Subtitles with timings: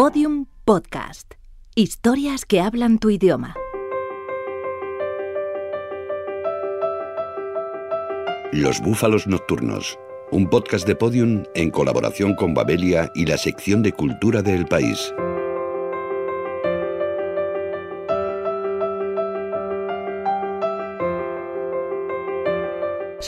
[0.00, 1.34] Podium Podcast.
[1.74, 3.56] Historias que hablan tu idioma.
[8.52, 9.98] Los Búfalos Nocturnos,
[10.30, 15.12] un podcast de Podium en colaboración con Babelia y la sección de cultura del país.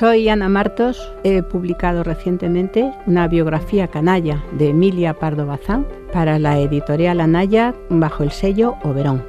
[0.01, 6.59] Soy Ana Martos, he publicado recientemente una biografía canalla de Emilia Pardo Bazán para la
[6.59, 9.23] editorial Anaya bajo el sello Oberón.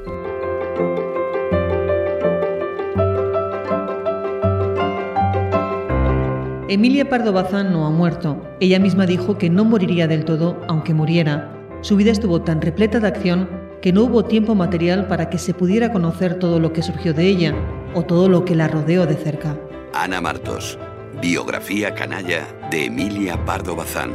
[6.69, 8.41] Emilia Pardo Bazán no ha muerto.
[8.61, 11.51] Ella misma dijo que no moriría del todo, aunque muriera.
[11.81, 13.49] Su vida estuvo tan repleta de acción
[13.81, 17.27] que no hubo tiempo material para que se pudiera conocer todo lo que surgió de
[17.27, 17.55] ella
[17.93, 19.57] o todo lo que la rodeó de cerca.
[20.01, 20.79] Ana Martos,
[21.21, 24.11] biografía canalla de Emilia Pardo Bazán.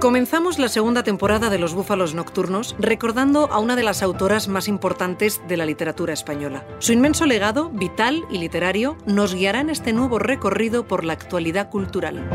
[0.00, 4.68] Comenzamos la segunda temporada de Los Búfalos Nocturnos recordando a una de las autoras más
[4.68, 6.66] importantes de la literatura española.
[6.78, 11.68] Su inmenso legado, vital y literario, nos guiará en este nuevo recorrido por la actualidad
[11.68, 12.26] cultural.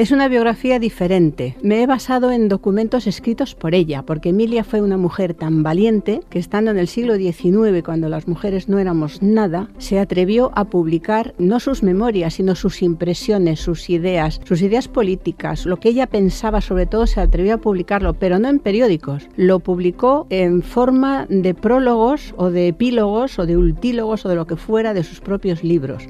[0.00, 1.56] Es una biografía diferente.
[1.62, 6.22] Me he basado en documentos escritos por ella, porque Emilia fue una mujer tan valiente
[6.30, 10.64] que estando en el siglo XIX, cuando las mujeres no éramos nada, se atrevió a
[10.64, 16.06] publicar no sus memorias, sino sus impresiones, sus ideas, sus ideas políticas, lo que ella
[16.06, 19.28] pensaba sobre todo se atrevió a publicarlo, pero no en periódicos.
[19.36, 24.46] Lo publicó en forma de prólogos o de epílogos o de ultílogos o de lo
[24.46, 26.06] que fuera de sus propios libros.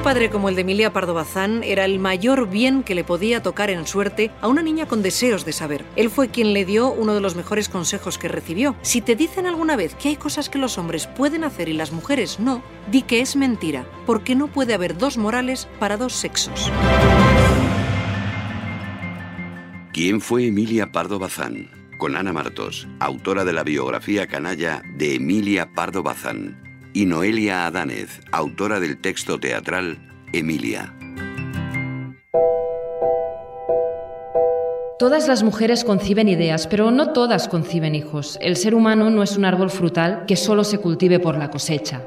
[0.00, 3.42] Un padre como el de Emilia Pardo Bazán era el mayor bien que le podía
[3.42, 5.84] tocar en suerte a una niña con deseos de saber.
[5.94, 8.74] Él fue quien le dio uno de los mejores consejos que recibió.
[8.80, 11.92] Si te dicen alguna vez que hay cosas que los hombres pueden hacer y las
[11.92, 16.72] mujeres no, di que es mentira, porque no puede haber dos morales para dos sexos.
[19.92, 21.68] ¿Quién fue Emilia Pardo Bazán?
[21.98, 28.20] Con Ana Martos, autora de la biografía canalla de Emilia Pardo Bazán y Noelia Adánez,
[28.32, 29.98] autora del texto teatral
[30.32, 30.94] Emilia.
[34.98, 38.38] Todas las mujeres conciben ideas, pero no todas conciben hijos.
[38.42, 42.02] El ser humano no es un árbol frutal que solo se cultive por la cosecha.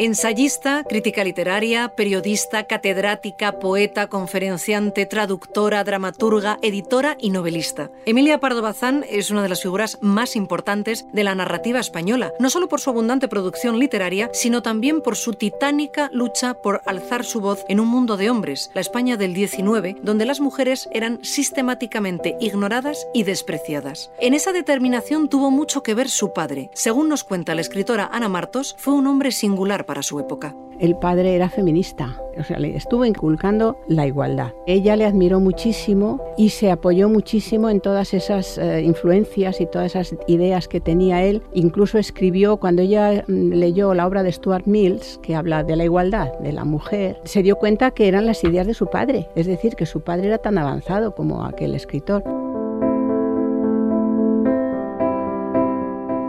[0.00, 7.90] Ensayista, crítica literaria, periodista, catedrática, poeta, conferenciante, traductora, dramaturga, editora y novelista.
[8.06, 12.48] Emilia Pardo Bazán es una de las figuras más importantes de la narrativa española, no
[12.48, 17.40] solo por su abundante producción literaria, sino también por su titánica lucha por alzar su
[17.40, 22.36] voz en un mundo de hombres, la España del 19, donde las mujeres eran sistemáticamente
[22.38, 24.12] ignoradas y despreciadas.
[24.20, 26.70] En esa determinación tuvo mucho que ver su padre.
[26.72, 30.54] Según nos cuenta la escritora Ana Martos, fue un hombre singular para su época.
[30.78, 34.52] El padre era feminista, o sea, le estuvo inculcando la igualdad.
[34.66, 39.96] Ella le admiró muchísimo y se apoyó muchísimo en todas esas eh, influencias y todas
[39.96, 41.42] esas ideas que tenía él.
[41.52, 45.84] Incluso escribió, cuando ella mm, leyó la obra de Stuart Mills, que habla de la
[45.84, 49.46] igualdad de la mujer, se dio cuenta que eran las ideas de su padre, es
[49.46, 52.22] decir, que su padre era tan avanzado como aquel escritor.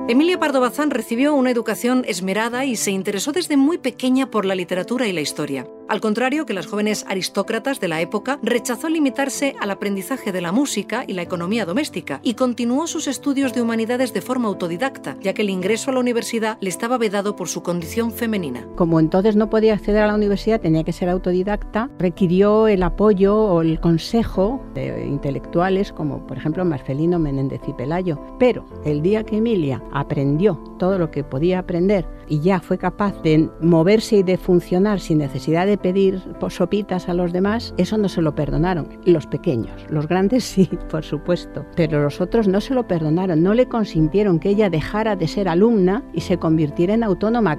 [0.09, 4.55] Emilia Pardo Bazán recibió una educación esmerada y se interesó desde muy pequeña por la
[4.55, 5.67] literatura y la historia.
[5.89, 10.51] Al contrario que las jóvenes aristócratas de la época, rechazó limitarse al aprendizaje de la
[10.51, 15.33] música y la economía doméstica y continuó sus estudios de humanidades de forma autodidacta, ya
[15.33, 18.67] que el ingreso a la universidad le estaba vedado por su condición femenina.
[18.75, 23.35] Como entonces no podía acceder a la universidad, tenía que ser autodidacta, requirió el apoyo
[23.35, 28.19] o el consejo de intelectuales como por ejemplo Marcelino Menéndez y Pelayo.
[28.37, 33.21] Pero el día que Emilia aprendió todo lo que podía aprender y ya fue capaz
[33.23, 38.09] de moverse y de funcionar sin necesidad de pedir sopitas a los demás, eso no
[38.09, 38.87] se lo perdonaron.
[39.05, 43.53] Los pequeños, los grandes sí, por supuesto, pero los otros no se lo perdonaron, no
[43.53, 47.57] le consintieron que ella dejara de ser alumna y se convirtiera en autónoma.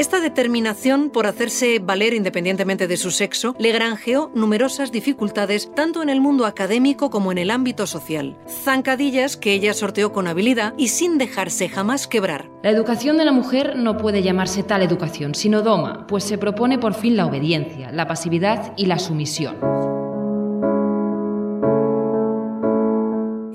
[0.00, 6.08] Esta determinación por hacerse valer independientemente de su sexo le granjeó numerosas dificultades tanto en
[6.08, 8.38] el mundo académico como en el ámbito social.
[8.48, 12.48] Zancadillas que ella sorteó con habilidad y sin dejarse jamás quebrar.
[12.62, 16.78] La educación de la mujer no puede llamarse tal educación, sino doma, pues se propone
[16.78, 19.99] por fin la obediencia, la pasividad y la sumisión.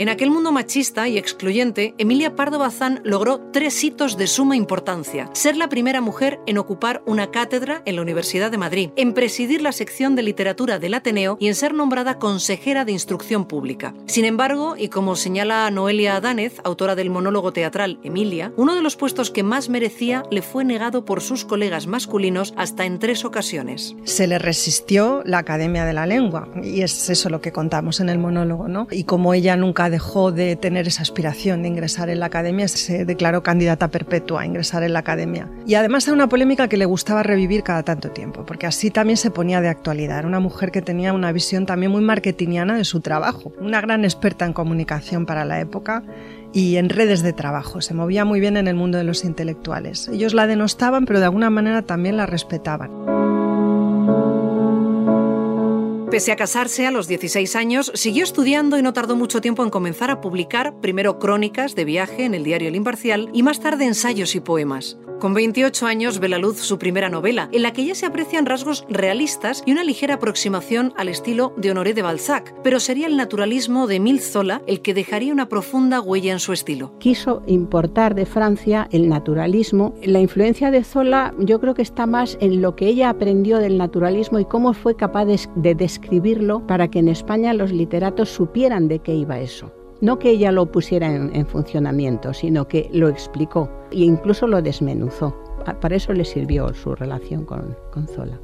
[0.06, 5.31] En aquel mundo machista y excluyente, Emilia Pardo Bazán logró tres hitos de suma importancia.
[5.34, 9.63] Ser la primera mujer en ocupar una cátedra en la Universidad de Madrid, en presidir
[9.63, 13.96] la sección de literatura del Ateneo y en ser nombrada consejera de instrucción pública.
[14.06, 18.98] Sin embargo, y como señala Noelia Adánez, autora del monólogo teatral Emilia, uno de los
[18.98, 23.96] puestos que más merecía le fue negado por sus colegas masculinos hasta en tres ocasiones.
[24.04, 28.10] Se le resistió la Academia de la Lengua y es eso lo que contamos en
[28.10, 28.86] el monólogo, ¿no?
[28.92, 33.06] Y como ella nunca dejó de tener esa aspiración de ingresar en la Academia, se
[33.06, 35.50] declaró candidata perpetua a ingresar en la Academia.
[35.65, 39.15] Y además era una polémica que le gustaba revivir cada tanto tiempo, porque así también
[39.15, 40.19] se ponía de actualidad.
[40.19, 44.03] Era una mujer que tenía una visión también muy marketingiana de su trabajo, una gran
[44.03, 46.03] experta en comunicación para la época
[46.51, 47.80] y en redes de trabajo.
[47.80, 50.09] Se movía muy bien en el mundo de los intelectuales.
[50.09, 53.44] Ellos la denostaban, pero de alguna manera también la respetaban.
[56.15, 59.69] Pese a casarse a los 16 años, siguió estudiando y no tardó mucho tiempo en
[59.69, 63.83] comenzar a publicar primero crónicas de viaje en el diario El Imparcial y más tarde
[63.83, 64.97] ensayos y poemas.
[65.19, 68.45] Con 28 años ve la luz su primera novela, en la que ya se aprecian
[68.45, 73.15] rasgos realistas y una ligera aproximación al estilo de Honoré de Balzac, pero sería el
[73.15, 76.97] naturalismo de Emile Zola el que dejaría una profunda huella en su estilo.
[77.00, 79.95] Quiso importar de Francia el naturalismo.
[80.03, 83.77] La influencia de Zola yo creo que está más en lo que ella aprendió del
[83.77, 85.75] naturalismo y cómo fue capaz de
[86.06, 89.72] describirlo para que en España los literatos supieran de qué iba eso.
[90.02, 95.36] No que ella lo pusiera en, funcionamiento, sino que lo explicó e incluso lo desmenuzó.
[95.81, 98.40] Para eso le sirvió su relación con, con Zola.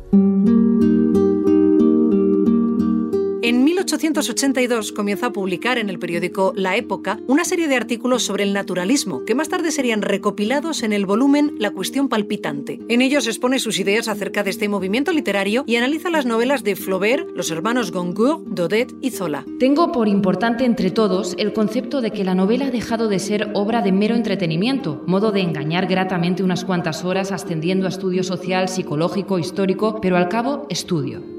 [3.51, 8.44] En 1882 comienza a publicar en el periódico La Época una serie de artículos sobre
[8.44, 12.80] el naturalismo, que más tarde serían recopilados en el volumen La cuestión palpitante.
[12.88, 16.77] En ellos expone sus ideas acerca de este movimiento literario y analiza las novelas de
[16.77, 19.45] Flaubert, los hermanos Goncourt, Daudet y Zola.
[19.59, 23.50] Tengo por importante entre todos el concepto de que la novela ha dejado de ser
[23.54, 28.69] obra de mero entretenimiento, modo de engañar gratamente unas cuantas horas ascendiendo a estudio social,
[28.69, 31.31] psicológico, histórico, pero al cabo estudio.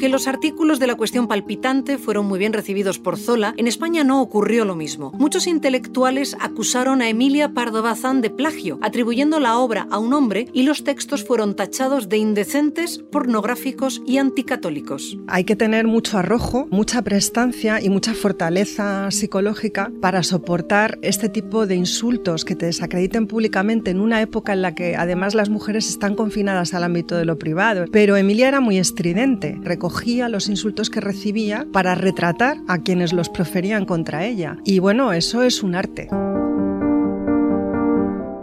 [0.00, 4.02] Aunque los artículos de la cuestión palpitante fueron muy bien recibidos por Zola, en España
[4.02, 5.12] no ocurrió lo mismo.
[5.18, 10.48] Muchos intelectuales acusaron a Emilia Pardo Bazán de plagio, atribuyendo la obra a un hombre
[10.54, 15.18] y los textos fueron tachados de indecentes, pornográficos y anticatólicos.
[15.26, 21.66] Hay que tener mucho arrojo, mucha prestancia y mucha fortaleza psicológica para soportar este tipo
[21.66, 25.90] de insultos que te desacrediten públicamente en una época en la que además las mujeres
[25.90, 27.84] están confinadas al ámbito de lo privado.
[27.92, 29.60] Pero Emilia era muy estridente
[30.28, 34.56] los insultos que recibía para retratar a quienes los proferían contra ella.
[34.64, 36.08] Y bueno, eso es un arte.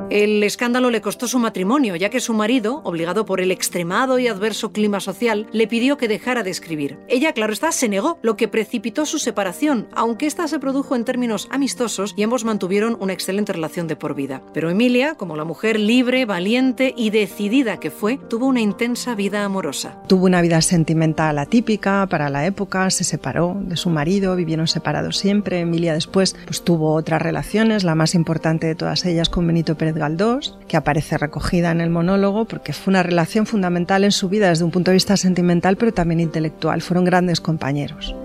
[0.09, 4.30] El escándalo le costó su matrimonio, ya que su marido, obligado por el extremado y
[4.30, 6.98] adverso clima social, le pidió que dejara de escribir.
[7.09, 11.04] Ella, claro está, se negó, lo que precipitó su separación, aunque esta se produjo en
[11.04, 14.42] términos amistosos y ambos mantuvieron una excelente relación de por vida.
[14.54, 19.44] Pero Emilia, como la mujer libre, valiente y decidida que fue, tuvo una intensa vida
[19.44, 20.01] amorosa.
[20.07, 25.18] Tuvo una vida sentimental atípica para la época, se separó de su marido, vivieron separados
[25.18, 25.60] siempre.
[25.60, 29.97] Emilia después pues, tuvo otras relaciones, la más importante de todas ellas con Benito Pérez
[29.98, 34.50] Galdós, que aparece recogida en el monólogo porque fue una relación fundamental en su vida
[34.50, 36.82] desde un punto de vista sentimental, pero también intelectual.
[36.82, 38.16] Fueron grandes compañeros.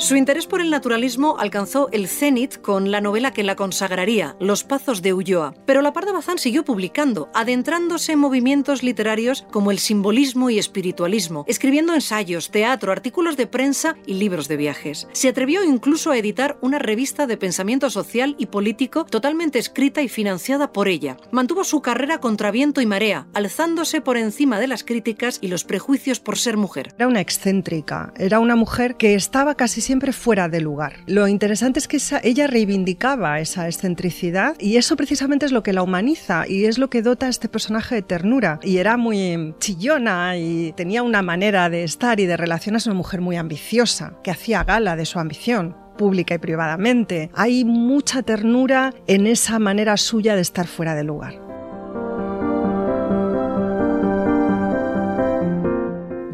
[0.00, 4.64] Su interés por el naturalismo alcanzó el cenit con la novela que la consagraría, Los
[4.64, 5.54] Pazos de Ulloa.
[5.66, 11.44] Pero la Parda Bazán siguió publicando, adentrándose en movimientos literarios como el simbolismo y espiritualismo,
[11.46, 15.06] escribiendo ensayos, teatro, artículos de prensa y libros de viajes.
[15.12, 20.08] Se atrevió incluso a editar una revista de pensamiento social y político totalmente escrita y
[20.08, 21.18] financiada por ella.
[21.30, 25.64] Mantuvo su carrera contra viento y marea, alzándose por encima de las críticas y los
[25.64, 26.94] prejuicios por ser mujer.
[26.96, 30.98] Era una excéntrica, era una mujer que estaba casi siempre fuera de lugar.
[31.06, 35.82] Lo interesante es que ella reivindicaba esa excentricidad y eso precisamente es lo que la
[35.82, 38.60] humaniza y es lo que dota a este personaje de ternura.
[38.62, 43.20] Y era muy chillona y tenía una manera de estar y de relacionarse, una mujer
[43.20, 47.32] muy ambiciosa, que hacía gala de su ambición pública y privadamente.
[47.34, 51.49] Hay mucha ternura en esa manera suya de estar fuera de lugar.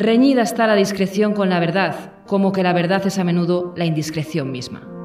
[0.06, 3.86] Reñida está la discreción con la verdad, como que la verdad es a menudo la
[3.86, 4.95] indiscreción misma.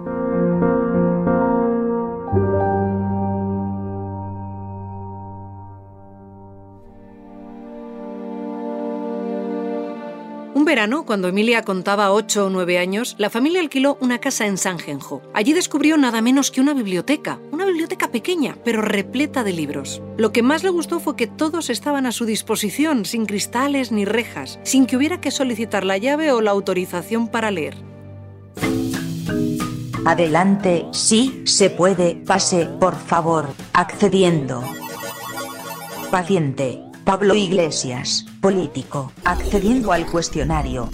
[10.71, 15.21] Verano, cuando Emilia contaba 8 o 9 años, la familia alquiló una casa en Sangenjo.
[15.33, 20.01] Allí descubrió nada menos que una biblioteca, una biblioteca pequeña, pero repleta de libros.
[20.15, 24.05] Lo que más le gustó fue que todos estaban a su disposición, sin cristales ni
[24.05, 27.75] rejas, sin que hubiera que solicitar la llave o la autorización para leer.
[30.05, 34.63] Adelante, sí, se puede, pase, por favor, accediendo.
[36.09, 40.89] Paciente, Pablo Iglesias, político, accediendo al cuestionario.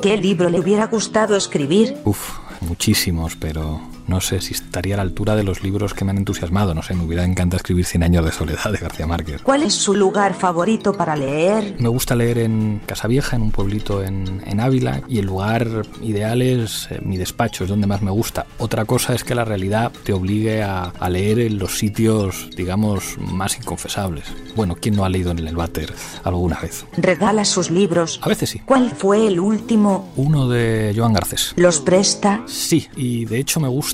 [0.00, 1.96] ¿Qué libro le hubiera gustado escribir?
[2.04, 6.10] Uf, muchísimos, pero no sé si estaría a la altura de los libros que me
[6.10, 6.74] han entusiasmado.
[6.74, 9.42] No sé, me hubiera encantado escribir Cien años de soledad de García Márquez.
[9.42, 11.76] ¿Cuál es su lugar favorito para leer?
[11.78, 16.42] Me gusta leer en Casavieja, en un pueblito en, en Ávila, y el lugar ideal
[16.42, 18.46] es eh, mi despacho, es donde más me gusta.
[18.58, 23.16] Otra cosa es que la realidad te obligue a, a leer en los sitios, digamos,
[23.18, 24.24] más inconfesables.
[24.56, 25.92] Bueno, ¿quién no ha leído en el váter
[26.24, 26.86] alguna vez?
[26.96, 28.20] ¿Regala sus libros?
[28.22, 28.60] A veces sí.
[28.64, 30.12] ¿Cuál fue el último?
[30.16, 31.52] Uno de Joan Garcés.
[31.56, 32.42] ¿Los presta?
[32.46, 33.93] Sí, y de hecho me gusta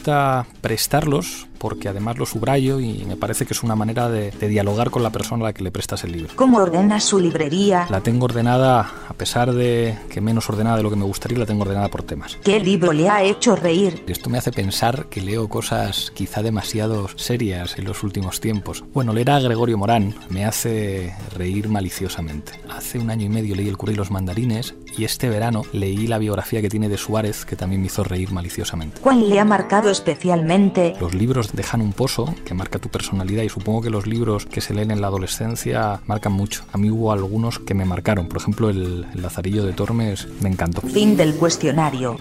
[0.61, 4.91] prestarlos porque además lo subrayo y me parece que es una manera de, de, dialogar
[4.91, 6.33] con la persona a la que le prestas el libro.
[6.37, 7.87] ¿Cómo ordena su librería?
[7.91, 11.61] La tengo ordenada, pesar de que menos ordenada de lo que me gustaría, la tengo
[11.61, 12.39] ordenada por temas.
[12.43, 14.03] ¿Qué libro le ha hecho reír?
[14.07, 18.83] Esto me hace pensar que leo cosas quizá demasiado serias en los últimos tiempos.
[18.95, 22.53] Bueno, leer a Gregorio Morán me hace reír maliciosamente.
[22.71, 26.07] Hace un año y medio leí El cura y los mandarines y este verano leí
[26.07, 29.01] la biografía que tiene de Suárez que también me hizo reír maliciosamente.
[29.03, 30.95] ¿Cuál le ha marcado especialmente?
[30.99, 34.63] Los libros dejan un pozo que marca tu personalidad y supongo que los libros que
[34.63, 36.65] se leen en la adolescencia marcan mucho.
[36.73, 40.49] A mí hubo algunos que me marcaron, por ejemplo el, el Lazarillo de Tormes me
[40.49, 40.83] encantó.
[40.83, 42.17] Fin del cuestionario.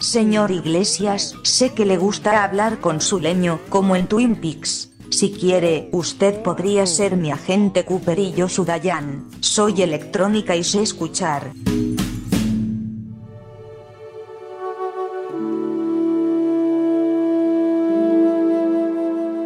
[0.00, 4.90] Señor Iglesias, sé que le gusta hablar con su leño, como en Twin Peaks.
[5.10, 8.48] Si quiere, usted podría ser mi agente Cooper y yo.
[8.48, 11.52] Soy electrónica y sé escuchar.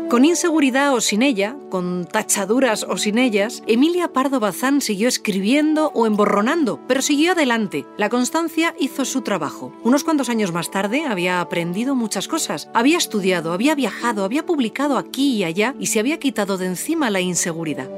[0.08, 5.92] Con inseguridad o sin ella, con tachaduras o sin ellas, Emilia Pardo Bazán siguió escribiendo
[5.94, 7.84] o emborronando, pero siguió adelante.
[7.98, 9.70] La constancia hizo su trabajo.
[9.84, 12.70] Unos cuantos años más tarde había aprendido muchas cosas.
[12.72, 17.10] Había estudiado, había viajado, había publicado aquí y allá y se había quitado de encima
[17.10, 17.90] la inseguridad.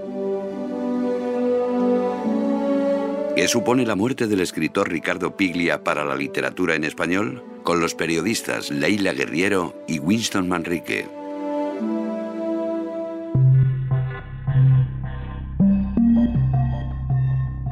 [3.37, 7.45] ¿Qué supone la muerte del escritor Ricardo Piglia para la literatura en español?
[7.63, 11.20] Con los periodistas Leila Guerriero y Winston Manrique.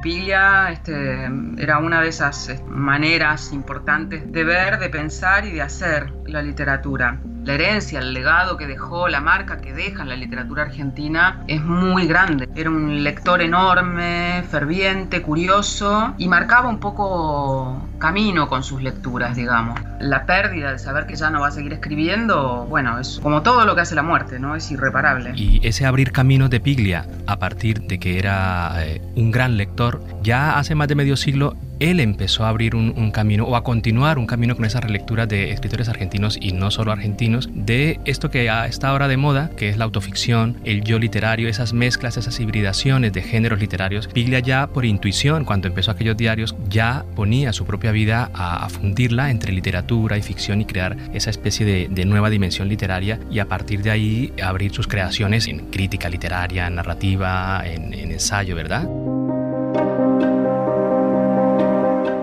[0.01, 1.29] Piglia este,
[1.59, 7.21] era una de esas maneras importantes de ver, de pensar y de hacer la literatura.
[7.49, 11.63] La herencia, el legado que dejó, la marca que deja en la literatura argentina es
[11.63, 12.47] muy grande.
[12.55, 19.81] Era un lector enorme, ferviente, curioso y marcaba un poco camino con sus lecturas, digamos.
[19.99, 23.65] La pérdida de saber que ya no va a seguir escribiendo, bueno, es como todo
[23.65, 24.55] lo que hace la muerte, ¿no?
[24.55, 25.33] Es irreparable.
[25.35, 30.03] Y ese abrir caminos de Piglia, a partir de que era eh, un gran lector,
[30.23, 34.19] ya hace más de medio siglo él empezó a abrir un, camino o a continuar
[34.19, 38.51] un camino con esas relecturas de escritores argentinos y no solo argentinos, de esto que
[38.67, 43.13] está ahora de moda, que es la autoficción, el yo literario, esas mezclas, esas hibridaciones
[43.13, 44.09] de géneros literarios.
[44.09, 49.31] Piglia ya por intuición, cuando empezó aquellos diarios, ya ponía su propia vida a, fundirla
[49.31, 53.83] entre literatura y ficción y crear esa especie de, nueva dimensión literaria y a partir
[53.83, 58.89] de ahí abrir sus creaciones en crítica literaria, narrativa, en ensayo, ¿verdad?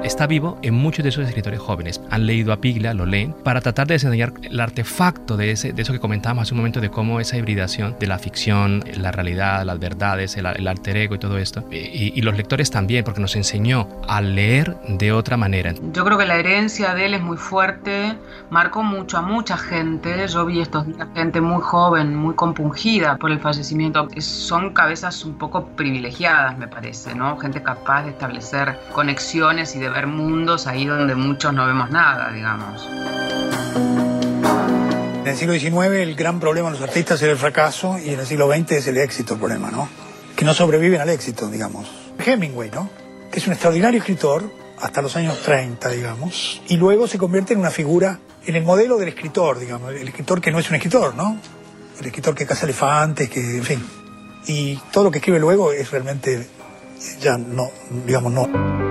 [0.05, 2.01] Está vivo en muchos de esos escritores jóvenes.
[2.09, 5.81] Han leído a Piglia, lo leen, para tratar de desentrañar el artefacto de, ese, de
[5.81, 9.63] eso que comentábamos hace un momento, de cómo esa hibridación de la ficción, la realidad,
[9.65, 11.63] las verdades, el, el alter ego y todo esto.
[11.71, 15.73] Y, y, los lectores también, porque nos enseñó a leer de otra manera.
[15.93, 18.15] Yo creo que la herencia de él es muy fuerte,
[18.49, 20.27] marcó mucho a mucha gente.
[20.27, 24.07] Yo vi estos días gente muy joven, muy compungida por el fallecimiento.
[24.19, 27.37] Son cabezas un poco privilegiadas, me parece, ¿no?
[27.37, 32.31] Gente capaz de establecer conexiones y de ver mundos ahí donde muchos no vemos nada,
[32.33, 32.85] digamos.
[35.21, 38.19] En el siglo XIX el gran problema de los artistas era el fracaso y en
[38.19, 39.87] el siglo XX es el éxito el problema, ¿no?
[40.35, 41.89] Que no sobreviven al éxito, digamos.
[42.23, 42.89] Hemingway, ¿no?
[43.31, 47.71] Es un extraordinario escritor hasta los años 30, digamos, y luego se convierte en una
[47.71, 51.39] figura, en el modelo del escritor, digamos, el escritor que no es un escritor, ¿no?
[52.01, 53.85] El escritor que caza elefantes, que, en fin.
[54.47, 56.45] Y todo lo que escribe luego es realmente
[57.21, 57.69] ya no,
[58.05, 58.84] digamos, no.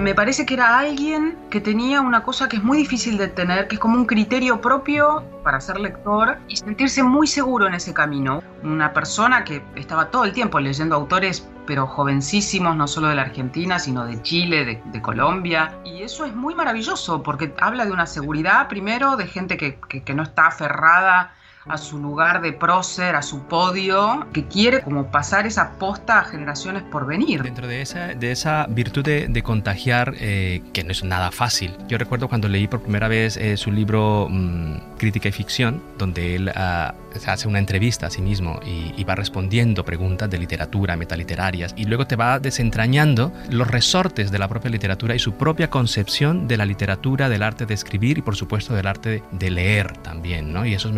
[0.00, 3.68] Me parece que era alguien que tenía una cosa que es muy difícil de tener,
[3.68, 7.92] que es como un criterio propio para ser lector y sentirse muy seguro en ese
[7.92, 8.42] camino.
[8.62, 13.22] Una persona que estaba todo el tiempo leyendo autores pero jovencísimos, no solo de la
[13.22, 15.78] Argentina, sino de Chile, de, Colombia.
[15.84, 20.14] Y eso es muy maravilloso porque habla de una seguridad, primero, de gente que, que
[20.14, 21.32] no está aferrada
[21.66, 26.24] a su lugar de prócer, a su podio, que quiere como pasar esa posta a
[26.24, 27.42] generaciones por venir.
[27.42, 31.76] Dentro de esa, de esa virtud de, contagiar, eh, que no es nada fácil.
[31.88, 36.36] Yo recuerdo cuando leí por primera vez eh, su libro mm, Crítica y Ficción, donde
[36.36, 36.92] él uh,
[37.26, 41.84] hace una entrevista a sí mismo y, y, va respondiendo preguntas de literatura, metaliterarias, y
[41.84, 46.56] luego te va desentrañando los resortes de la propia literatura y su propia concepción de
[46.56, 50.52] la literatura, del arte de escribir y por supuesto del arte de, de leer también,
[50.52, 50.64] ¿no?
[50.64, 50.92] Y esos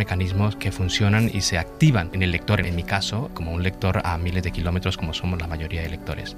[0.55, 4.17] que funcionan y se activan en el lector, en mi caso, como un lector a
[4.17, 6.35] miles de kilómetros como somos la mayoría de lectores.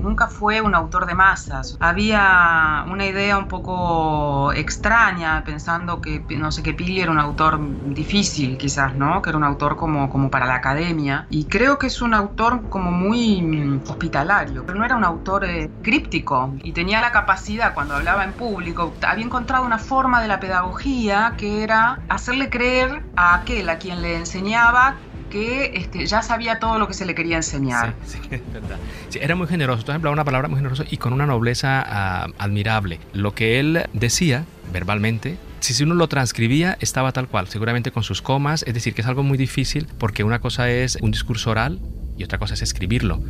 [0.00, 1.76] Nunca fue un autor de masas.
[1.80, 7.58] Había una idea un poco extraña, pensando que, no sé, que Pili era un autor
[7.94, 9.22] difícil, quizás, ¿no?
[9.22, 11.26] Que era un autor como, como para la academia.
[11.30, 15.44] Y creo que es un autor como muy mm, hospitalario, pero no era un autor
[15.44, 20.28] eh, críptico y tenía la capacidad, cuando hablaba en público, había encontrado una forma de
[20.28, 24.96] la pedagogía que era hacerle creer a aquel a quien le enseñaba
[25.30, 27.94] que este, ya sabía todo lo que se le quería enseñar.
[28.04, 28.78] Sí, sí, es verdad.
[29.14, 33.00] era muy generoso, tú hablaba una palabra muy generosa y con una nobleza ah, admirable.
[33.14, 38.22] Lo que él decía verbalmente si uno lo transcribía estaba tal cual, seguramente con sus
[38.22, 41.78] comas, es decir, que es algo muy difícil porque una cosa es un discurso oral
[42.16, 43.20] y otra cosa es escribirlo.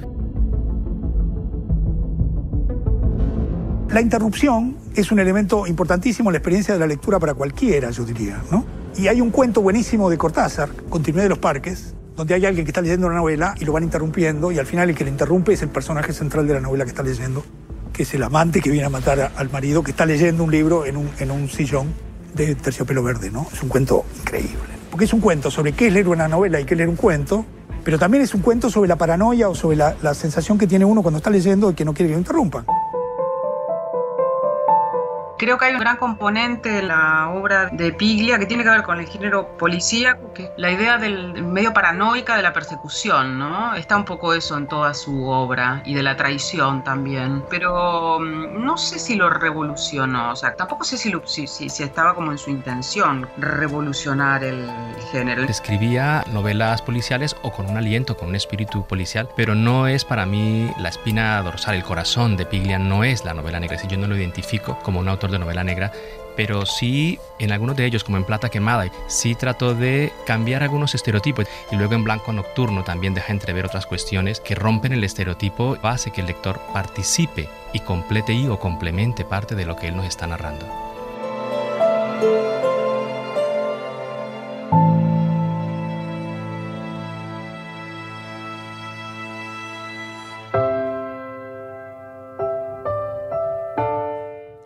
[3.92, 8.04] La interrupción es un elemento importantísimo en la experiencia de la lectura para cualquiera, yo
[8.04, 8.64] diría, ¿no?
[8.96, 12.70] Y hay un cuento buenísimo de Cortázar, Continuidad de los Parques, donde hay alguien que
[12.70, 15.54] está leyendo una novela y lo van interrumpiendo y al final el que le interrumpe
[15.54, 17.42] es el personaje central de la novela que está leyendo,
[17.92, 20.86] que es el amante que viene a matar al marido que está leyendo un libro
[20.86, 21.92] en un, en un sillón
[22.34, 23.48] de terciopelo verde, ¿no?
[23.52, 24.54] Es un cuento increíble.
[24.92, 26.96] Porque es un cuento sobre qué es leer una novela y qué es leer un
[26.96, 27.44] cuento,
[27.82, 30.84] pero también es un cuento sobre la paranoia o sobre la, la sensación que tiene
[30.84, 32.64] uno cuando está leyendo de que no quiere que lo interrumpan.
[35.40, 38.82] Creo que hay un gran componente en la obra de Piglia que tiene que ver
[38.82, 43.74] con el género policíaco, que la idea del medio paranoica de la persecución, ¿no?
[43.74, 47.42] Está un poco eso en toda su obra y de la traición también.
[47.48, 52.14] Pero mm, no sé si lo revolucionó, o sea, tampoco sé si, si, si, estaba
[52.14, 54.68] como en su intención revolucionar el
[55.10, 55.44] género.
[55.44, 60.26] Escribía novelas policiales o con un aliento, con un espíritu policial, pero no es para
[60.26, 63.96] mí la espina dorsal, el corazón de Piglia no es la novela negra, si yo
[63.96, 65.92] no lo identifico como un autor de novela negra,
[66.36, 70.94] pero sí en algunos de ellos, como en Plata Quemada, sí trató de cambiar algunos
[70.94, 75.76] estereotipos y luego en Blanco Nocturno también deja entrever otras cuestiones que rompen el estereotipo,
[75.82, 79.96] hace que el lector participe y complete y o complemente parte de lo que él
[79.96, 80.66] nos está narrando.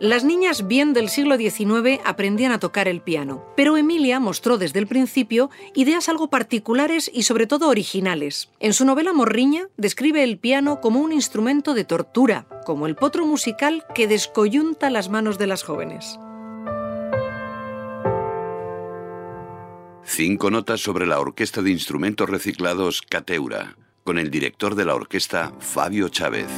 [0.05, 4.77] Las niñas bien del siglo XIX aprendían a tocar el piano, pero Emilia mostró desde
[4.77, 8.51] el principio ideas algo particulares y sobre todo originales.
[8.59, 13.25] En su novela Morriña describe el piano como un instrumento de tortura, como el potro
[13.25, 16.19] musical que descoyunta las manos de las jóvenes.
[20.03, 25.51] Cinco notas sobre la Orquesta de Instrumentos Reciclados Cateura, con el director de la orquesta
[25.57, 26.51] Fabio Chávez.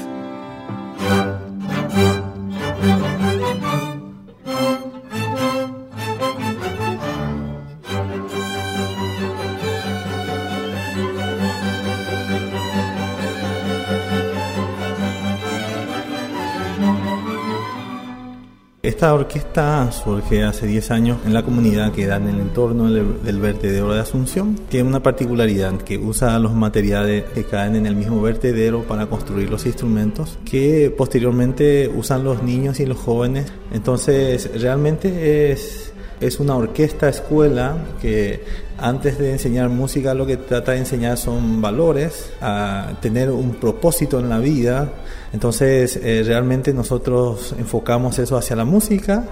[18.88, 23.38] Esta orquesta surge hace 10 años en la comunidad que da en el entorno del
[23.41, 24.56] vertedero de Asunción.
[24.69, 29.50] Tiene una particularidad que usa los materiales que caen en el mismo vertedero para construir
[29.50, 33.52] los instrumentos que posteriormente usan los niños y los jóvenes.
[33.73, 38.44] Entonces realmente es, es una orquesta escuela que
[38.78, 44.20] antes de enseñar música lo que trata de enseñar son valores, a tener un propósito
[44.20, 44.90] en la vida.
[45.34, 49.26] Entonces eh, realmente nosotros enfocamos eso hacia la música.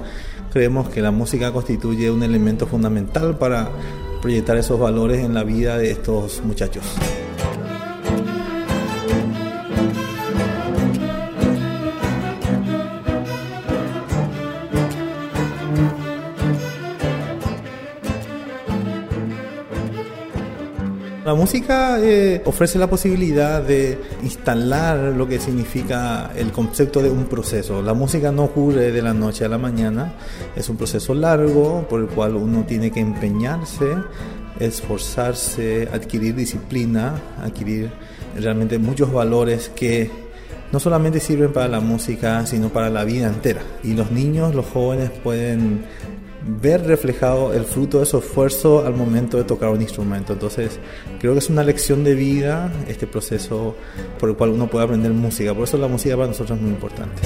[0.51, 3.69] Creemos que la música constituye un elemento fundamental para
[4.21, 6.83] proyectar esos valores en la vida de estos muchachos.
[21.45, 27.83] Música eh, ofrece la posibilidad de instalar lo que significa el concepto de un proceso.
[27.83, 30.13] La música no ocurre de la noche a la mañana,
[30.55, 33.85] es un proceso largo por el cual uno tiene que empeñarse
[34.59, 37.91] esforzarse, adquirir disciplina, adquirir
[38.35, 40.09] realmente muchos valores que
[40.71, 43.61] no solamente sirven para la música, sino para la vida entera.
[43.83, 45.85] Y los niños, los jóvenes pueden
[46.47, 50.33] ver reflejado el fruto de su esfuerzo al momento de tocar un instrumento.
[50.33, 50.79] Entonces,
[51.19, 53.75] creo que es una lección de vida este proceso
[54.19, 55.53] por el cual uno puede aprender música.
[55.53, 57.21] Por eso la música para nosotros es muy importante.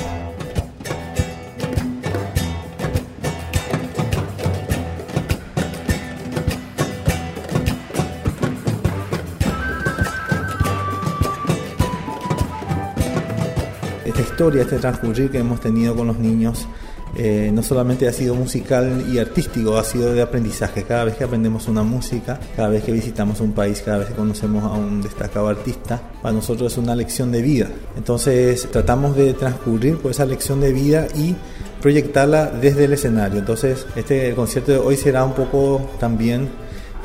[14.06, 16.68] Esta historia, este transcurrir que hemos tenido con los niños,
[17.16, 20.84] eh, no solamente ha sido musical y artístico, ha sido de aprendizaje.
[20.84, 24.14] Cada vez que aprendemos una música, cada vez que visitamos un país, cada vez que
[24.14, 27.68] conocemos a un destacado artista, para nosotros es una lección de vida.
[27.98, 31.36] Entonces tratamos de transcurrir por esa lección de vida y
[31.82, 33.40] proyectarla desde el escenario.
[33.40, 36.50] Entonces este concierto de hoy será un poco también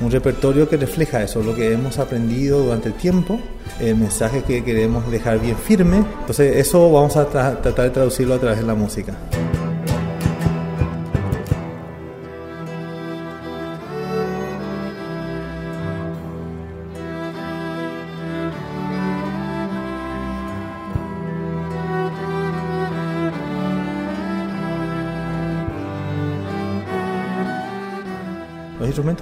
[0.01, 3.39] un repertorio que refleja eso, lo que hemos aprendido durante el tiempo,
[3.81, 6.05] el mensaje que queremos dejar bien firme.
[6.21, 9.15] Entonces eso vamos a tratar de traducirlo a través de la música.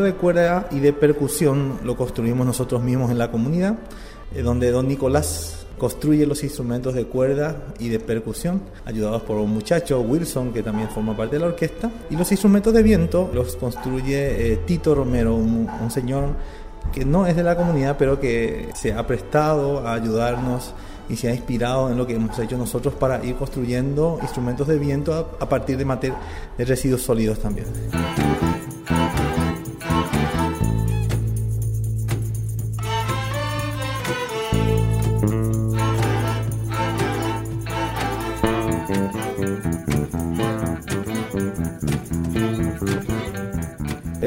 [0.03, 3.79] Los instrumentos de cuerda y de percusión lo construimos nosotros mismos en la comunidad,
[4.35, 9.51] eh, donde don Nicolás construye los instrumentos de cuerda y de percusión, ayudados por un
[9.51, 13.55] muchacho, Wilson, que también forma parte de la orquesta, y los instrumentos de viento los
[13.55, 16.35] construye eh, Tito Romero, un, un señor
[16.93, 20.75] que no es de la comunidad, pero que se ha prestado a ayudarnos
[21.09, 24.79] y se ha inspirado en lo que hemos hecho nosotros para ir construyendo instrumentos de
[24.79, 26.13] viento a partir de, mater
[26.59, 27.67] de residuos sólidos también.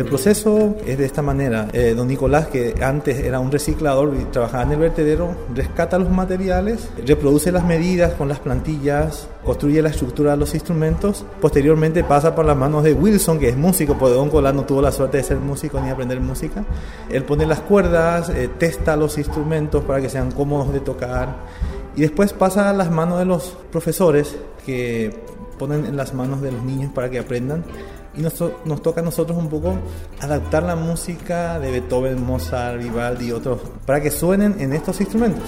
[0.05, 1.67] El proceso es de esta manera.
[1.73, 6.11] Eh, don Nicolás, que antes era un reciclador y trabajaba en el vertedero, rescata los
[6.11, 11.25] materiales, reproduce las medidas con las plantillas, construye la estructura de los instrumentos.
[11.41, 14.79] Posteriormente pasa por las manos de Wilson, que es músico, porque don Nicolás no tuvo
[14.79, 16.63] la suerte de ser músico ni aprender música.
[17.09, 21.35] Él pone las cuerdas, eh, testa los instrumentos para que sean cómodos de tocar.
[21.95, 24.37] Y después pasa a las manos de los profesores
[24.67, 25.19] que
[25.57, 27.63] ponen en las manos de los niños para que aprendan
[28.17, 29.75] y nos, toca a nosotros un poco
[30.19, 35.43] adaptar la música de Beethoven, Mozart, Vivaldi y otros para que suenen en estos instrumentos.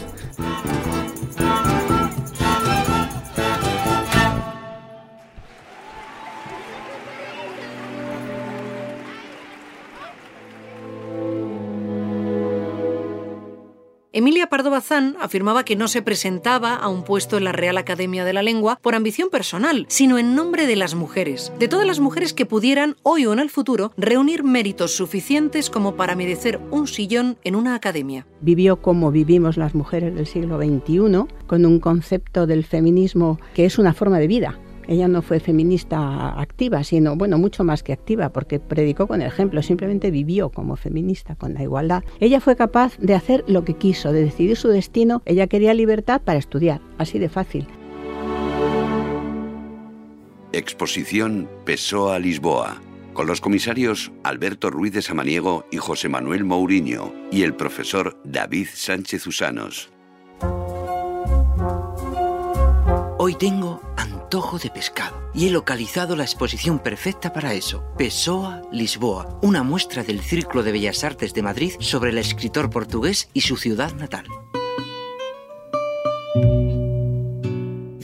[14.17, 18.25] Emilia Pardo Bazán afirmaba que no se presentaba a un puesto en la Real Academia
[18.25, 21.99] de la Lengua por ambición personal, sino en nombre de las mujeres, de todas las
[21.99, 26.87] mujeres que pudieran, hoy o en el futuro, reunir méritos suficientes como para merecer un
[26.87, 28.25] sillón en una academia.
[28.41, 33.77] Vivió como vivimos las mujeres del siglo XXI, con un concepto del feminismo que es
[33.77, 38.29] una forma de vida, ella no fue feminista activa, sino, bueno, mucho más que activa,
[38.29, 42.03] porque predicó con el ejemplo, simplemente vivió como feminista, con la igualdad.
[42.19, 45.21] Ella fue capaz de hacer lo que quiso, de decidir su destino.
[45.25, 47.67] Ella quería libertad para estudiar, así de fácil.
[50.53, 52.81] Exposición Pessoa Lisboa,
[53.13, 58.67] con los comisarios Alberto Ruiz de Samaniego y José Manuel Mourinho, y el profesor David
[58.73, 59.89] Sánchez Usanos.
[63.19, 63.81] Hoy tengo
[64.27, 67.81] antojo de pescado y he localizado la exposición perfecta para eso.
[67.97, 73.29] Pessoa Lisboa, una muestra del Círculo de Bellas Artes de Madrid sobre el escritor portugués
[73.33, 74.25] y su ciudad natal.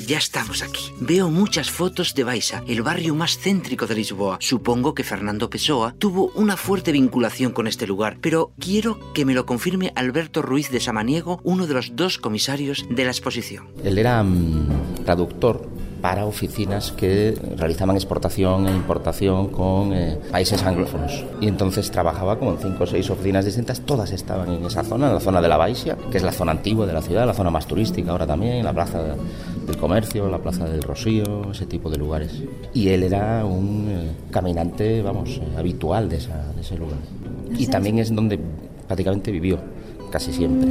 [0.07, 0.93] Ya estamos aquí.
[0.99, 4.37] Veo muchas fotos de Baixa, el barrio más céntrico de Lisboa.
[4.39, 9.33] Supongo que Fernando Pessoa tuvo una fuerte vinculación con este lugar, pero quiero que me
[9.33, 13.69] lo confirme Alberto Ruiz de Samaniego, uno de los dos comisarios de la exposición.
[13.83, 14.67] Él era um,
[15.03, 15.69] traductor
[16.03, 21.23] para oficinas que realizaban exportación e importación con eh, países anglófonos.
[21.39, 25.07] Y entonces trabajaba como en cinco o seis oficinas distintas, todas estaban en esa zona,
[25.07, 27.33] en la zona de la Baixa, que es la zona antigua de la ciudad, la
[27.33, 31.89] zona más turística ahora también, la plaza del comercio, la plaza del Rocío, ese tipo
[31.89, 32.33] de lugares.
[32.73, 36.99] Y él era un eh, caminante, vamos, eh, habitual de, esa, de ese lugar.
[37.57, 38.37] Y también es donde
[38.87, 39.57] prácticamente vivió,
[40.11, 40.69] casi siempre.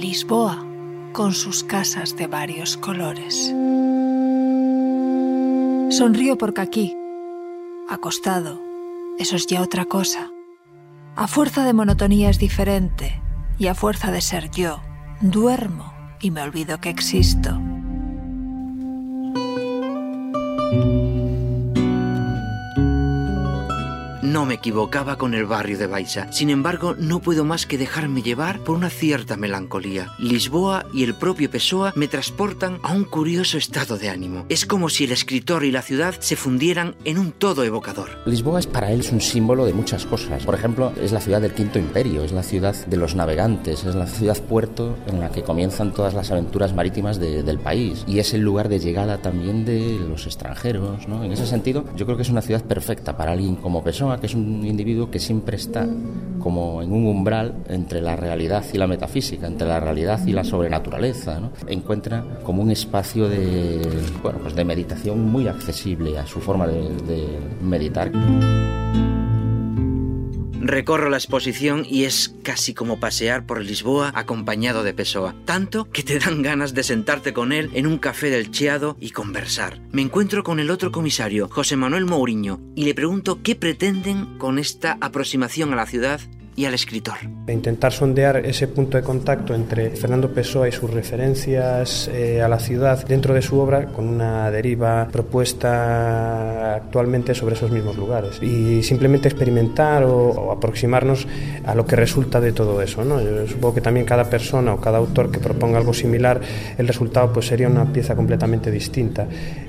[0.00, 0.73] Lisboa
[1.14, 3.46] con sus casas de varios colores.
[5.96, 6.96] Sonrío porque aquí,
[7.88, 8.60] acostado,
[9.16, 10.32] eso es ya otra cosa.
[11.14, 13.22] A fuerza de monotonía es diferente
[13.58, 14.80] y a fuerza de ser yo,
[15.20, 17.60] duermo y me olvido que existo.
[24.54, 26.32] Equivocaba con el barrio de Baixa.
[26.32, 30.12] Sin embargo, no puedo más que dejarme llevar por una cierta melancolía.
[30.18, 34.46] Lisboa y el propio Pessoa me transportan a un curioso estado de ánimo.
[34.48, 38.10] Es como si el escritor y la ciudad se fundieran en un todo evocador.
[38.26, 40.44] Lisboa es para él un símbolo de muchas cosas.
[40.44, 43.94] Por ejemplo, es la ciudad del Quinto Imperio, es la ciudad de los navegantes, es
[43.94, 48.18] la ciudad puerto en la que comienzan todas las aventuras marítimas de- del país y
[48.18, 51.06] es el lugar de llegada también de los extranjeros.
[51.08, 51.24] ¿no?
[51.24, 54.26] En ese sentido, yo creo que es una ciudad perfecta para alguien como Pessoa, que
[54.26, 55.86] es un individuo que siempre está
[56.38, 60.44] como en un umbral entre la realidad y la metafísica, entre la realidad y la
[60.44, 61.40] sobrenaturaleza.
[61.66, 63.80] Encuentra como un espacio de,
[64.22, 67.26] bueno, pues de meditación muy accesible a su forma de
[67.62, 68.12] meditar.
[70.66, 75.34] Recorro la exposición y es casi como pasear por Lisboa acompañado de Pessoa.
[75.44, 79.10] Tanto que te dan ganas de sentarte con él en un café del Chiado y
[79.10, 79.78] conversar.
[79.92, 84.58] Me encuentro con el otro comisario, José Manuel Mourinho, y le pregunto qué pretenden con
[84.58, 86.18] esta aproximación a la ciudad
[86.56, 87.16] y al escritor.
[87.48, 92.58] Intentar sondear ese punto de contacto entre Fernando Pessoa y sus referencias eh, a la
[92.58, 98.82] ciudad dentro de su obra con una deriva propuesta actualmente sobre esos mismos lugares y
[98.82, 101.26] simplemente experimentar o, o aproximarnos
[101.64, 103.04] a lo que resulta de todo eso.
[103.04, 103.20] ¿no?
[103.20, 106.40] Yo supongo que también cada persona o cada autor que proponga algo similar,
[106.78, 109.26] el resultado pues sería una pieza completamente distinta.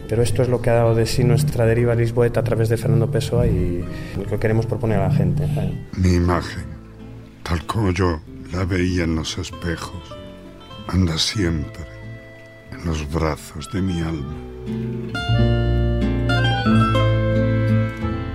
[0.08, 2.78] Pero esto es lo que ha dado de sí nuestra deriva lisboeta a través de
[2.78, 3.84] Fernando Pessoa y
[4.18, 5.48] lo que queremos proponer a la gente.
[5.54, 5.72] ¿sabes?
[5.98, 6.75] Mi imagen,
[7.48, 8.20] tal como yo
[8.52, 10.02] la veía en los espejos,
[10.88, 11.86] anda siempre
[12.72, 14.36] en los brazos de mi alma.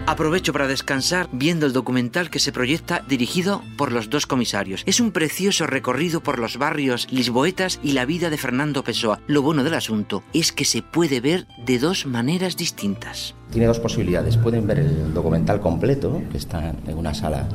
[0.06, 4.82] Aprovecho para descansar viendo el documental que se proyecta dirigido por los dos comisarios.
[4.86, 9.20] Es un precioso recorrido por los barrios lisboetas y la vida de Fernando Pessoa.
[9.28, 13.34] Lo bueno del asunto es que se puede ver de dos maneras distintas.
[13.50, 14.36] Tiene dos posibilidades.
[14.36, 17.48] Pueden ver el documental completo, que está en una sala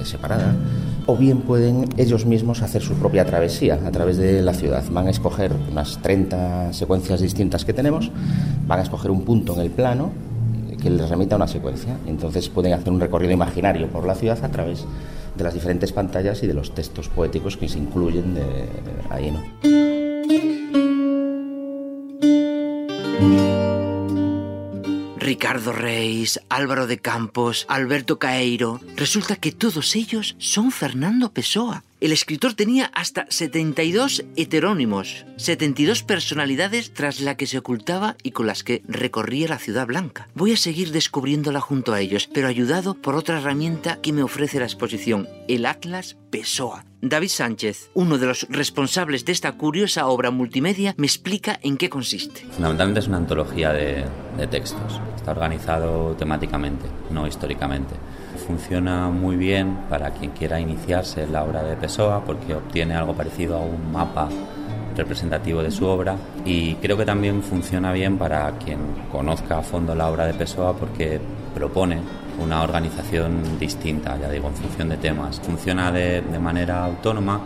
[0.00, 0.56] eh, separada,
[1.06, 4.84] o bien pueden ellos mismos hacer su propia travesía a través de la ciudad.
[4.90, 8.10] Van a escoger unas 30 secuencias distintas que tenemos,
[8.66, 10.10] van a escoger un punto en el plano
[10.80, 11.96] que les remita a una secuencia.
[12.06, 14.84] Entonces pueden hacer un recorrido imaginario por la ciudad a través
[15.36, 18.36] de las diferentes pantallas y de los textos poéticos que se incluyen
[19.10, 19.32] ahí.
[25.32, 28.82] Ricardo Reis, Álvaro de Campos, Alberto Caeiro.
[28.96, 31.84] Resulta que todos ellos son Fernando Pessoa.
[32.02, 38.48] El escritor tenía hasta 72 heterónimos, 72 personalidades tras la que se ocultaba y con
[38.48, 40.26] las que recorría la ciudad blanca.
[40.34, 44.58] Voy a seguir descubriéndola junto a ellos, pero ayudado por otra herramienta que me ofrece
[44.58, 46.84] la exposición, el Atlas Pessoa.
[47.02, 51.88] David Sánchez, uno de los responsables de esta curiosa obra multimedia, me explica en qué
[51.88, 52.40] consiste.
[52.50, 54.04] Fundamentalmente es una antología de,
[54.36, 55.00] de textos.
[55.14, 57.94] Está organizado temáticamente, no históricamente.
[58.46, 63.14] Funciona muy bien para quien quiera iniciarse en la obra de Pessoa porque obtiene algo
[63.14, 64.28] parecido a un mapa
[64.96, 68.78] representativo de su obra y creo que también funciona bien para quien
[69.10, 71.20] conozca a fondo la obra de Pessoa porque
[71.54, 71.98] propone
[72.42, 75.40] una organización distinta, ya digo, en función de temas.
[75.40, 77.40] Funciona de, de manera autónoma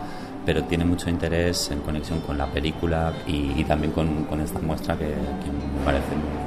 [0.47, 4.59] pero tiene mucho interés en conexión con la película y, y también con, con, esta
[4.59, 6.46] muestra que, que me parece muy,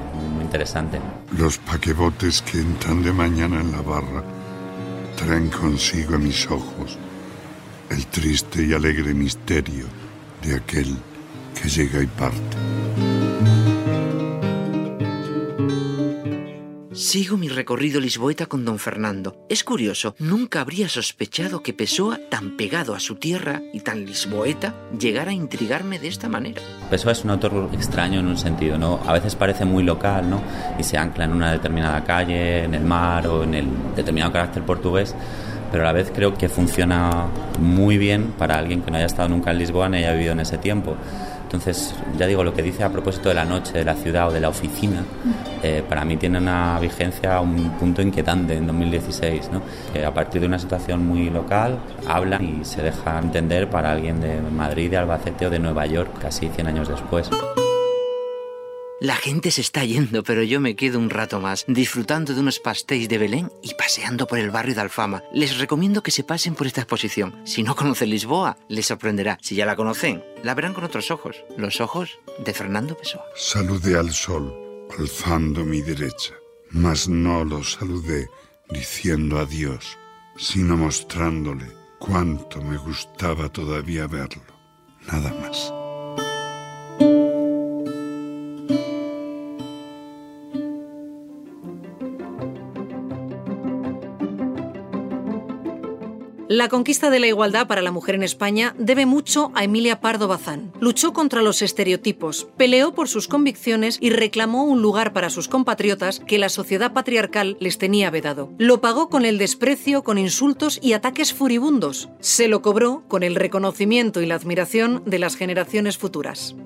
[1.38, 4.24] Los paquebotes que entran de mañana en la barra
[5.16, 6.98] traen consigo a mis ojos
[7.90, 9.86] el triste y alegre misterio
[10.42, 10.96] de aquel
[11.54, 12.79] que llega y parte.
[17.00, 19.46] Sigo mi recorrido lisboeta con don Fernando.
[19.48, 24.74] Es curioso, nunca habría sospechado que Pessoa, tan pegado a su tierra y tan lisboeta,
[24.98, 26.60] llegara a intrigarme de esta manera.
[26.90, 29.00] Pessoa es un autor extraño en un sentido, ¿no?
[29.06, 30.42] A veces parece muy local, ¿no?
[30.78, 34.62] Y se ancla en una determinada calle, en el mar o en el determinado carácter
[34.66, 35.14] portugués,
[35.72, 39.30] pero a la vez creo que funciona muy bien para alguien que no haya estado
[39.30, 40.98] nunca en Lisboa ni haya vivido en ese tiempo.
[41.50, 44.32] Entonces, ya digo, lo que dice a propósito de la noche, de la ciudad o
[44.32, 45.02] de la oficina,
[45.64, 49.60] eh, para mí tiene una vigencia un punto inquietante en 2016, ¿no?
[49.92, 54.20] Que a partir de una situación muy local, habla y se deja entender para alguien
[54.20, 57.28] de Madrid, de Albacete o de Nueva York, casi 100 años después.
[59.00, 62.60] La gente se está yendo, pero yo me quedo un rato más, disfrutando de unos
[62.60, 65.22] pastéis de Belén y paseando por el barrio de Alfama.
[65.32, 67.40] Les recomiendo que se pasen por esta exposición.
[67.46, 69.38] Si no conocen Lisboa, les sorprenderá.
[69.40, 73.24] Si ya la conocen, la verán con otros ojos, los ojos de Fernando Pessoa.
[73.36, 74.54] Saludé al sol,
[74.98, 76.34] alzando mi derecha,
[76.70, 78.28] mas no lo saludé
[78.68, 79.96] diciendo adiós,
[80.36, 84.42] sino mostrándole cuánto me gustaba todavía verlo.
[85.10, 85.72] Nada más.
[96.52, 100.26] La conquista de la igualdad para la mujer en España debe mucho a Emilia Pardo
[100.26, 100.72] Bazán.
[100.80, 106.18] Luchó contra los estereotipos, peleó por sus convicciones y reclamó un lugar para sus compatriotas
[106.18, 108.50] que la sociedad patriarcal les tenía vedado.
[108.58, 112.08] Lo pagó con el desprecio, con insultos y ataques furibundos.
[112.18, 116.56] Se lo cobró con el reconocimiento y la admiración de las generaciones futuras.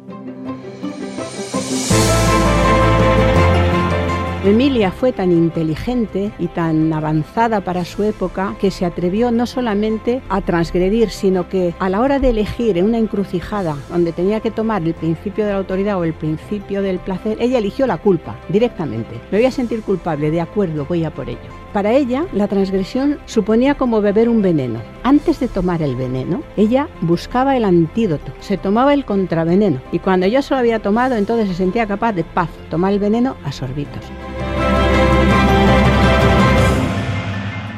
[4.45, 10.21] Emilia fue tan inteligente y tan avanzada para su época que se atrevió no solamente
[10.29, 14.51] a transgredir, sino que a la hora de elegir en una encrucijada donde tenía que
[14.51, 18.37] tomar el principio de la autoridad o el principio del placer, ella eligió la culpa
[18.51, 19.19] directamente.
[19.31, 21.64] Me voy a sentir culpable, de acuerdo, voy a por ello.
[21.75, 24.81] Para ella, la transgresión suponía como beber un veneno.
[25.03, 30.29] Antes de tomar el veneno, ella buscaba el antídoto, se tomaba el contraveneno y cuando
[30.29, 33.51] ya se lo había tomado, entonces se sentía capaz de paz, tomar el veneno a
[33.51, 34.05] sorbitos.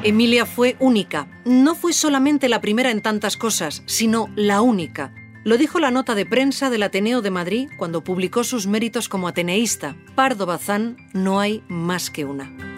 [0.02, 1.26] Emilia fue única.
[1.46, 5.14] No fue solamente la primera en tantas cosas, sino la única.
[5.42, 9.26] Lo dijo la nota de prensa del Ateneo de Madrid cuando publicó sus méritos como
[9.26, 9.96] ateneísta.
[10.14, 12.75] Pardo Bazán no hay más que una.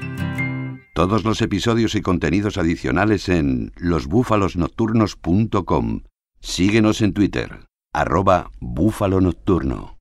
[0.98, 6.00] Todos los episodios y contenidos adicionales en losbúfalosnocturnos.com.
[6.40, 9.97] Síguenos en Twitter, arroba búfalo nocturno.